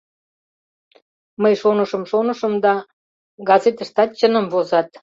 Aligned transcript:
Мый 1.41 1.53
шонышым-шонышым 1.61 2.53
да— 2.65 2.73
газетыштат 3.49 4.09
чыным 4.19 4.45
возат. 4.53 4.89